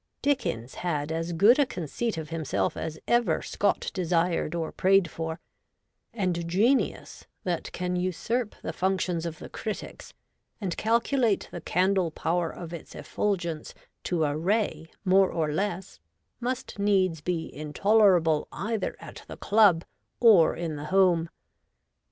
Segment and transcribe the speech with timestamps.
[0.23, 5.39] Dickens had as good a conceit of himself as ever Scot desired or prayed for—
[6.25, 10.15] and genius that can usurp the functions of the critics
[10.59, 13.75] and calculate the candle power of its effulgence
[14.05, 15.99] to a ray more or less
[16.39, 19.85] must needs be intolerable either at the club
[20.19, 21.29] or in the home.